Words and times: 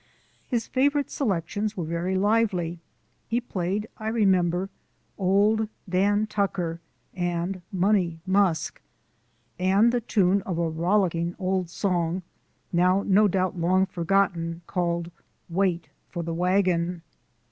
His 0.47 0.65
favourite 0.65 1.11
selections 1.11 1.77
were 1.77 1.83
very 1.83 2.15
lively; 2.17 2.79
he 3.27 3.39
played, 3.39 3.87
I 3.99 4.07
remember, 4.07 4.69
"Old 5.15 5.69
Dan 5.87 6.25
Tucker," 6.25 6.81
and 7.13 7.61
"Money 7.71 8.19
Musk," 8.25 8.81
and 9.59 9.91
the 9.91 10.01
tune 10.01 10.41
of 10.41 10.57
a 10.57 10.67
rollicking 10.71 11.35
old 11.37 11.69
song, 11.69 12.23
now 12.73 13.03
no 13.03 13.27
doubt 13.27 13.59
long 13.59 13.85
forgotten, 13.85 14.63
called 14.65 15.11
"Wait 15.49 15.89
for 16.09 16.23
the 16.23 16.33
Wagon." 16.33 17.03